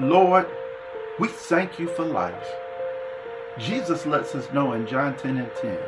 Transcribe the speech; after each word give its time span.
Lord, 0.00 0.46
we 1.18 1.28
thank 1.28 1.78
you 1.78 1.86
for 1.86 2.06
life. 2.06 2.54
Jesus 3.58 4.06
lets 4.06 4.34
us 4.34 4.50
know 4.50 4.72
in 4.72 4.86
John 4.86 5.14
10 5.14 5.36
and 5.36 5.50
10 5.60 5.78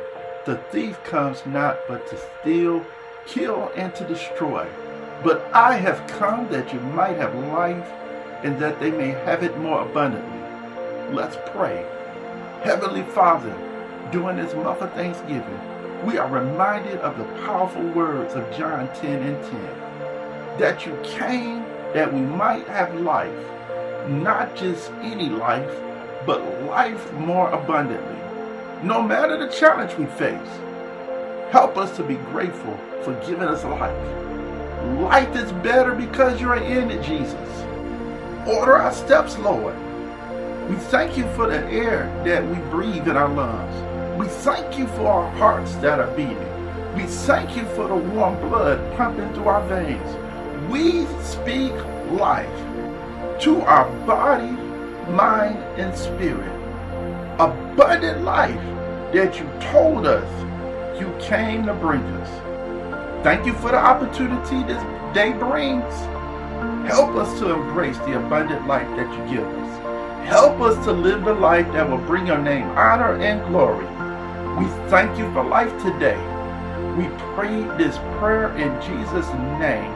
the 0.45 0.57
thief 0.71 1.03
comes 1.03 1.43
not 1.47 1.79
but 1.87 2.05
to 2.07 2.17
steal, 2.41 2.85
kill, 3.25 3.71
and 3.75 3.95
to 3.95 4.07
destroy. 4.07 4.67
But 5.23 5.41
I 5.51 5.77
have 5.77 6.05
come 6.07 6.47
that 6.49 6.71
you 6.71 6.79
might 6.79 7.17
have 7.17 7.33
life 7.53 7.87
and 8.43 8.59
that 8.59 8.79
they 8.79 8.91
may 8.91 9.09
have 9.25 9.41
it 9.41 9.57
more 9.57 9.81
abundantly. 9.81 10.41
Let's 11.11 11.37
pray. 11.51 11.83
Heavenly 12.61 13.03
Father, 13.03 13.55
during 14.11 14.37
this 14.37 14.53
month 14.53 14.81
of 14.81 14.93
Thanksgiving, 14.93 15.59
we 16.05 16.19
are 16.19 16.29
reminded 16.29 16.99
of 16.99 17.17
the 17.17 17.23
powerful 17.45 17.87
words 17.89 18.35
of 18.35 18.55
John 18.55 18.93
10 18.95 19.23
and 19.23 19.43
10 19.43 20.59
that 20.59 20.85
you 20.85 20.95
came 21.03 21.63
that 21.93 22.13
we 22.13 22.19
might 22.19 22.67
have 22.67 22.93
life, 23.01 23.49
not 24.09 24.55
just 24.55 24.91
any 25.01 25.29
life, 25.29 25.79
but 26.25 26.41
life 26.63 27.11
more 27.13 27.49
abundantly. 27.51 28.19
No 28.83 29.01
matter 29.01 29.37
the 29.37 29.51
challenge 29.51 29.97
we 29.97 30.05
face, 30.05 30.59
help 31.51 31.77
us 31.77 31.95
to 31.97 32.03
be 32.03 32.15
grateful 32.15 32.77
for 33.03 33.13
giving 33.25 33.47
us 33.47 33.63
life. 33.63 34.99
Life 34.99 35.35
is 35.35 35.51
better 35.63 35.93
because 35.93 36.41
you're 36.41 36.55
in 36.55 36.91
it, 36.91 37.03
Jesus. 37.03 37.49
Order 38.47 38.77
our 38.77 38.91
steps, 38.91 39.37
Lord. 39.39 39.75
We 40.69 40.75
thank 40.75 41.17
you 41.17 41.27
for 41.33 41.47
the 41.47 41.63
air 41.67 42.05
that 42.25 42.45
we 42.45 42.55
breathe 42.69 43.07
in 43.07 43.15
our 43.15 43.29
lungs. 43.29 44.19
We 44.19 44.27
thank 44.27 44.77
you 44.77 44.87
for 44.87 45.07
our 45.07 45.31
hearts 45.31 45.75
that 45.75 45.99
are 45.99 46.13
beating. 46.15 46.37
We 46.95 47.03
thank 47.03 47.55
you 47.55 47.65
for 47.75 47.87
the 47.87 47.95
warm 47.95 48.35
blood 48.49 48.95
pumping 48.97 49.33
through 49.33 49.47
our 49.47 49.65
veins. 49.67 50.69
We 50.69 51.05
speak 51.23 51.73
life 52.11 52.49
to 53.43 53.59
our 53.63 53.89
body, 54.05 54.51
mind, 55.11 55.57
and 55.77 55.93
spirit. 55.97 56.49
Abundant 57.39 58.23
life 58.23 58.55
that 59.13 59.37
you 59.37 59.45
told 59.59 60.07
us 60.07 60.29
you 60.97 61.13
came 61.19 61.65
to 61.65 61.73
bring 61.73 62.01
us. 62.01 63.23
Thank 63.23 63.45
you 63.45 63.51
for 63.55 63.71
the 63.71 63.77
opportunity 63.77 64.63
this 64.63 64.81
day 65.13 65.33
brings. 65.33 65.93
Help 66.87 67.15
us 67.17 67.37
to 67.39 67.53
embrace 67.53 67.97
the 67.99 68.17
abundant 68.17 68.65
life 68.65 68.87
that 68.95 69.11
you 69.11 69.35
give 69.35 69.45
us. 69.45 70.27
Help 70.27 70.61
us 70.61 70.81
to 70.85 70.93
live 70.93 71.25
the 71.25 71.33
life 71.33 71.67
that 71.73 71.89
will 71.89 71.97
bring 71.97 72.25
your 72.25 72.39
name 72.39 72.63
honor 72.77 73.19
and 73.19 73.45
glory. 73.49 73.85
We 74.57 74.71
thank 74.89 75.17
you 75.19 75.29
for 75.33 75.43
life 75.43 75.71
today. 75.83 76.17
We 76.95 77.07
pray 77.35 77.61
this 77.77 77.97
prayer 78.19 78.55
in 78.55 78.71
Jesus' 78.81 79.27
name. 79.59 79.91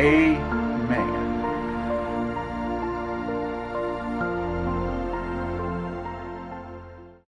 Amen. 0.00 1.35